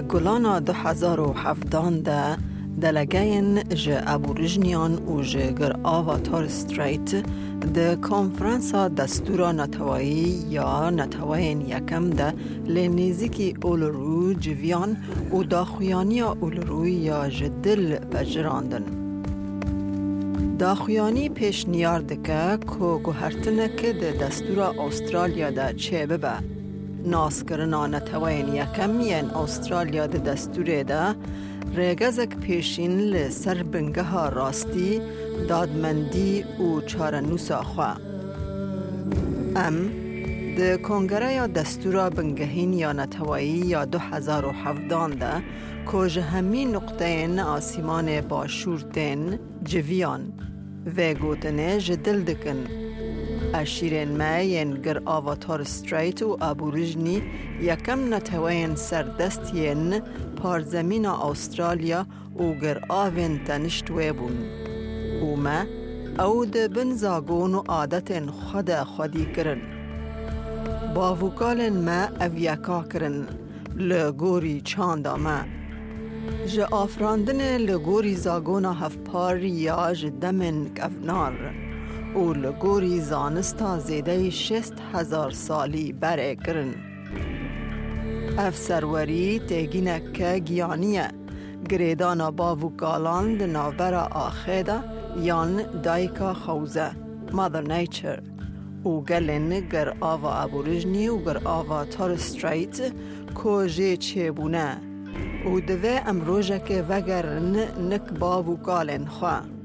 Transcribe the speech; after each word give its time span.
گلانا 0.00 0.60
دو 0.60 0.72
هزار 0.72 1.20
و 1.20 1.34
دلگین 2.80 3.62
جه 3.62 4.02
ابوریجنیان 4.06 4.94
و 4.94 5.22
گر 5.52 5.76
آوا 5.82 6.18
تار 6.18 6.48
ستریت 6.48 7.10
ده 7.74 7.96
کنفرانسا 7.96 8.88
دستورا 8.88 9.52
نتوایی 9.52 10.44
یا 10.50 10.90
نتوین 10.90 11.60
یکم 11.60 12.10
ده 12.10 12.32
لنیزیکی 12.66 13.54
اولرو 13.62 14.32
جویان 14.32 14.96
و 15.32 15.42
داخویانی 15.42 16.20
اولروی 16.20 16.92
یا 16.92 17.28
جدل 17.28 17.98
بجراندن. 17.98 18.84
داخویانی 20.58 21.28
پیش 21.28 21.68
نیار 21.68 22.00
دکه 22.00 22.58
که 22.66 23.02
گوهرتنه 23.04 23.68
که 23.68 23.92
ده 23.92 24.12
دستورا 24.12 24.74
استرالیا 24.86 25.50
ده 25.50 25.72
چه 25.72 26.06
ببه. 26.06 26.57
ناسکرنا 27.04 27.86
نتوین 27.86 28.54
یکم 28.54 29.00
ین 29.00 29.30
استرالیا 29.30 30.06
ده 30.06 30.18
دستوره 30.18 30.84
ده. 30.84 31.14
ریگزک 31.74 32.36
پیشین 32.36 33.00
لسر 33.00 33.64
ها 34.02 34.28
راستی 34.28 35.00
دادمندی 35.48 36.42
و 36.42 36.80
چارنوسا 36.80 37.62
خواه. 37.62 38.00
ام 39.56 39.90
د 40.58 40.82
کنگره 40.82 41.32
یا 41.32 41.46
دستورا 41.46 42.10
بنگهین 42.10 42.72
یا 42.72 42.92
نتوایی 42.92 43.48
یا 43.48 43.84
دو 43.84 43.98
هزار 43.98 44.46
و 44.46 44.50
هفدان 44.50 45.10
ده 45.10 45.42
که 45.92 46.20
همی 46.20 46.64
نقطه 46.64 47.42
آسیمان 47.42 48.20
باشورتین 48.20 49.38
ئاشیرێن 53.54 54.12
مایەن 54.20 54.70
گەر 54.84 54.98
ئاڤاتۆرستریت 55.08 56.20
و 56.22 56.30
ئابوورژنی 56.42 57.18
یەکەم 57.68 58.00
نەتەوەیەن 58.12 58.74
سەردەستیێن 58.88 59.84
پارزەمینە 60.38 61.12
ئوسترالیا 61.24 62.00
و 62.42 62.46
گەر 62.62 62.78
ئاوێن 62.92 63.34
تەنیشت 63.46 63.86
وێ 63.94 64.10
بوون. 64.18 64.38
ومە 65.26 65.60
ئەو 66.20 66.36
دەبن 66.54 66.90
زاگۆن 67.02 67.52
و 67.58 67.66
عادەتێن 67.74 68.26
خودە 68.42 68.78
خودی 68.92 69.26
کرن. 69.34 69.62
باڤوکالên 70.94 71.76
me 71.86 72.00
ev 72.26 72.34
yeka 72.46 72.80
kirin 72.90 73.18
li 73.88 74.02
gorî 74.22 74.56
çanda 74.70 75.14
me. 75.24 75.38
Ji 76.52 76.64
afrandinê 76.82 77.52
li 77.68 77.76
gorî 77.88 78.14
zagona 78.26 78.72
hevpar 78.82 79.36
ya 79.66 79.94
ji 79.98 80.10
demên 80.22 80.58
kevnar. 80.76 81.67
او 82.14 82.32
لگوری 82.32 83.00
زانستا 83.00 83.78
زیده 83.78 84.30
شست 84.30 84.74
هزار 84.92 85.30
سالی 85.30 85.92
بره 85.92 86.36
کرن. 86.36 86.74
اف 88.38 88.56
سروری 88.56 89.38
تیگینه 89.38 90.12
که 90.12 90.38
گیانیه 90.38 91.08
گریدانا 91.68 92.30
باوو 92.30 92.68
گالان 92.76 93.36
ده 93.38 93.46
نابرا 93.46 94.08
آخیده 94.12 94.78
یان 95.22 95.80
دایکا 95.82 96.34
خوزه 96.34 96.90
مادر 97.32 97.62
نیچر 97.62 98.22
او 98.82 99.04
گلن 99.04 99.60
گر 99.60 99.96
آوا 100.00 100.32
ابوریجنی 100.34 101.08
و 101.08 101.16
گر 101.24 101.38
آوا 101.44 101.84
تار 101.84 102.16
ستریت 102.16 102.92
کو 103.34 103.68
چه 103.98 104.32
بونه 104.32 104.80
او 105.44 105.60
دوه 105.60 106.02
امروژه 106.06 106.58
که 106.58 106.82
وگرن 106.82 107.56
نک 107.90 108.12
باوو 108.18 108.56
گالن 108.56 109.04
خواه 109.06 109.57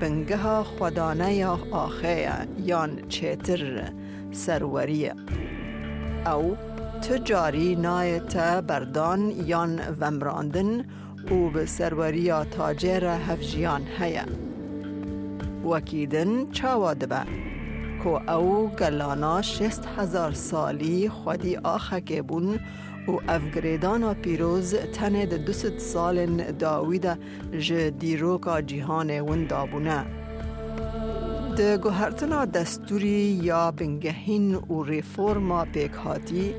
بنگه 0.00 0.62
خودانه 0.62 1.34
یا 1.34 1.58
آخه 1.70 2.46
یان 2.58 3.08
چیتر 3.08 3.92
سروریه 4.32 5.14
او 6.26 6.56
تجاری 7.02 7.76
نایت 7.76 8.36
بردان 8.36 9.32
یان 9.46 9.80
ومراندن 10.00 10.84
و 11.30 11.50
به 11.50 11.66
سروریا 11.66 12.44
تاجر 12.44 13.04
هفجیان 13.04 13.82
هیا 13.98 14.24
وکیدن 15.64 16.50
چاوا 16.50 16.94
دبه 16.94 17.24
که 18.04 18.32
او 18.32 18.68
گلانا 18.68 19.42
شست 19.42 19.88
هزار 19.98 20.32
سالی 20.32 21.08
خودی 21.08 21.58
بون 22.22 22.60
و 23.08 23.12
افگریدانا 23.28 24.14
پیروز 24.14 24.74
تنه 24.74 25.26
ده 25.26 25.36
دوست 25.36 25.78
سال 25.78 26.26
داوید 26.52 27.06
ج 27.58 27.72
دیروکا 27.72 28.60
جیهان 28.60 29.20
ون 29.20 29.46
دابونه 29.46 30.06
ده 31.56 31.76
گوهرتنا 31.76 32.44
دستوری 32.44 33.40
یا 33.42 33.70
بنگهین 33.70 34.54
و 34.54 34.82
ریفورما 34.82 35.64
پیکهاتی 35.64 36.54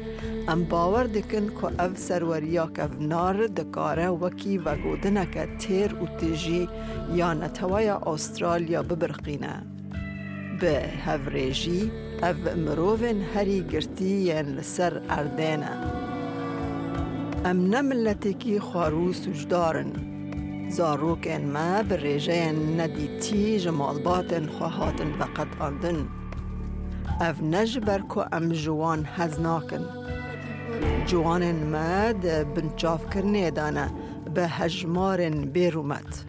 ام 0.47 0.63
باور 0.63 1.03
دکن 1.03 1.47
که 1.47 1.83
اف 1.83 1.97
سروریا 1.97 2.67
کفنار 2.77 3.47
دکاره 3.47 4.07
وکی 4.07 4.57
و 4.57 4.75
گودنه 4.75 5.25
که 5.25 5.47
تیر 5.59 5.95
و 5.95 6.17
تیجی 6.17 6.69
یا 7.15 7.33
نتوای 7.33 7.89
استرالیا 7.89 8.83
ببرقینه. 8.83 9.63
به 10.59 10.83
هفریجی 11.05 11.91
اف 12.23 12.55
مروفن 12.57 13.21
هری 13.35 13.63
گرتی 13.63 14.33
لسر 14.33 15.01
اردینه. 15.09 16.00
ام 17.45 17.75
نملتکی 17.75 18.59
خارو 18.59 19.13
سجدارن. 19.13 19.91
زاروکن 20.69 21.43
ما 21.53 21.83
بریجه 21.83 22.51
ندیتی 22.51 23.59
جمالباتن 23.59 24.47
خواهاتن 24.47 25.11
وقت 25.19 25.47
آندن. 25.59 26.07
اف 27.21 27.43
نجبر 27.43 28.01
که 28.15 28.35
ام 28.35 28.49
جوان 28.49 29.05
هزناکن. 29.15 29.85
جوانن 31.05 31.59
ما 31.73 32.11
ده 32.11 32.43
بنچاف 32.43 33.09
کرنه 33.09 33.51
دانه 33.51 33.91
به 34.35 34.47
هجمارن 34.47 35.41
بیرومت. 35.41 36.25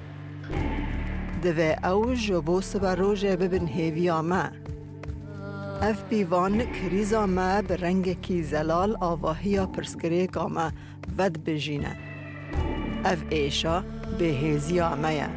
دوه 1.43 1.77
او 1.85 2.15
جبو 2.15 2.61
سبا 2.61 2.95
روژه 2.95 3.37
ببن 3.37 3.67
هیویا 3.67 4.23
ما. 4.23 4.45
اف 5.83 6.05
بیوان 6.11 6.59
کریزا 6.59 7.27
ما 7.27 7.63
به 7.63 7.77
رنگ 7.77 8.21
کی 8.21 8.43
زلال 8.43 8.97
آواهیا 9.01 9.67
پرسکره 9.67 10.27
کاما 10.27 10.71
ود 11.19 11.45
بجینه. 11.45 11.97
اف 13.05 13.23
ایشا 13.31 13.85
به 14.19 14.25
هیزیا 14.25 14.97
میا. 14.97 15.29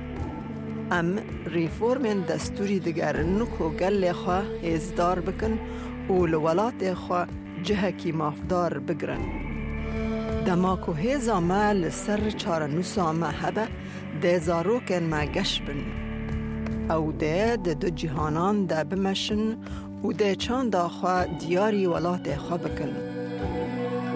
ام 0.91 1.19
ریفورمن 1.45 2.21
دستوری 2.21 2.79
دگرن 2.79 3.45
کو 3.45 3.69
گل 3.69 4.11
خواه 4.11 4.43
هیزدار 4.61 5.19
بکن 5.19 5.59
و 6.09 6.25
لولات 6.25 6.93
خواه 6.93 7.27
جهکی 7.63 8.11
مافدار 8.11 8.79
بگرن. 8.79 9.23
دما 10.45 10.75
کو 10.75 10.93
هیزا 10.93 11.39
ما 11.39 11.71
لسر 11.71 12.29
چارنوسا 12.29 13.13
ما 13.13 13.29
هبه 13.29 13.67
ده 14.21 14.39
زاروکن 14.39 15.03
ما 15.03 15.25
گش 15.25 15.61
بن. 15.61 15.81
او 16.91 17.11
ده 17.11 17.55
ده 17.55 17.73
دو 17.73 17.89
جهانان 17.89 18.65
ده 18.65 18.83
بمشن 18.83 19.57
و 20.03 20.13
ده 20.13 20.35
چند 20.35 20.71
داخوا 20.71 21.23
دیاری 21.25 21.85
ولات 21.85 22.35
خوا 22.35 22.57
بکن. 22.57 23.14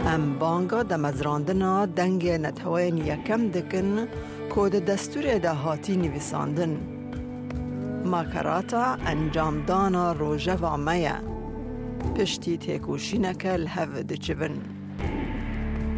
ام 0.06 0.40
بانگا 0.40 0.84
دمزراندنا 0.84 1.86
دنگ 1.86 2.30
نتوین 2.30 2.98
یکم 2.98 3.48
دکن 3.48 4.08
کود 4.50 4.72
دستور 4.72 5.38
دهاتی 5.38 5.98
نویساندن 5.98 6.78
ماکراتا 8.06 8.84
انجامدانا 9.06 10.12
روژه 10.12 10.56
و 10.56 10.78
میه 10.78 11.16
پشتی 12.16 12.58
تیکوشینک 12.58 13.46
الهو 13.50 14.04
دچبن 14.04 14.52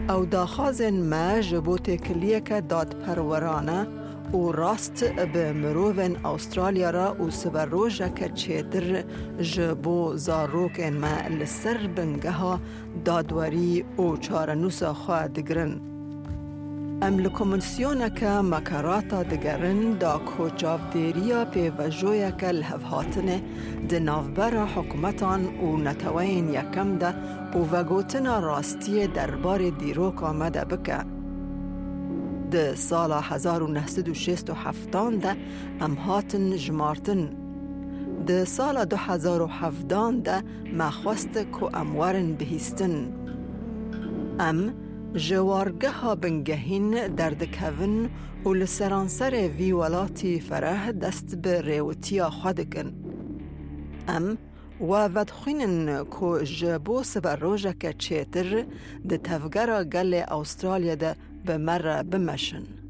او 0.10 0.26
داخازن 0.26 0.96
ما 1.10 1.42
جبوت 1.42 1.90
کلیک 1.96 2.68
داد 2.70 2.96
پرورانه 3.06 3.88
و 4.34 4.52
راست 4.52 5.04
به 5.04 5.54
مروون 5.54 6.26
استرالیا 6.26 6.90
را 6.90 7.22
و 7.22 7.30
سبر 7.30 7.66
روژه 7.66 8.10
که 8.10 8.30
چیتر 8.30 9.04
جبو 9.42 10.18
زاروکن 10.18 10.98
ما 10.98 11.28
لسر 11.40 11.90
بنگه 11.96 12.32
ها 12.32 12.60
دادوری 13.06 13.82
و 13.82 14.18
چارنوس 14.18 14.84
خواه 14.84 15.28
دگرن. 15.28 15.82
ام 17.04 17.20
لکومنسیونه 17.20 18.10
که 18.10 18.30
مکاراتا 18.30 19.24
دگرن 19.24 19.92
دا 19.92 20.18
کوچاف 20.18 20.82
دیریا 20.94 21.46
پی 21.46 21.70
وجویا 21.70 22.32
که 22.32 22.48
الهفهاتنه 22.48 23.42
ده 23.90 24.00
نافبر 24.00 24.66
حکومتان 24.66 25.46
و 25.46 25.78
نتوین 25.78 26.50
یکم 26.50 26.98
ده 26.98 27.14
و 27.56 27.58
وگوتنا 27.58 28.40
راستی 28.40 29.08
دربار 29.08 29.70
دیروک 29.70 30.24
آمده 30.24 30.66
بکه. 30.66 31.21
ده 32.52 32.76
سال 32.76 33.12
1967 33.12 34.92
ده 34.92 35.36
ام 35.82 35.94
هاتن 35.94 36.56
جمارتن. 36.56 37.30
ده 38.28 38.46
سال 38.46 38.86
2017 38.86 40.12
ده 40.12 40.44
مخواست 40.74 41.34
که 41.34 41.78
اموارن 41.78 42.34
بهیستن. 42.34 43.14
ام 44.40 44.74
جوارگه 45.16 45.92
ها 45.92 46.16
بنگهین 46.16 47.08
دردکوین 47.08 48.10
و 48.46 48.54
لسرانسر 48.54 49.50
وی 49.58 49.72
ولاتی 49.72 50.40
فره 50.40 50.92
دست 50.92 51.36
به 51.36 51.62
ریوتیا 51.62 52.30
خودکن. 52.30 52.94
ام 54.08 54.38
و 54.82 55.08
ودخوینن 55.08 56.04
کو 56.04 56.40
جبو 56.40 57.04
سبر 57.04 57.36
روژه 57.36 57.74
که 57.80 57.94
چیتر 57.94 58.66
ده 59.10 59.18
تفگره 59.18 59.84
گل 59.84 60.14
استرالیا 60.14 60.96
ده 60.96 61.16
بمرة 61.46 62.02
بمشن. 62.02 62.81